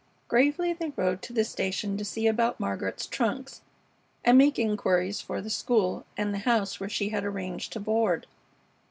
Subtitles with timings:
[0.27, 3.61] Gravely they rode to the station to see about Margaret's trunks
[4.25, 8.25] and make inquiries for the school and the house where she had arranged to board.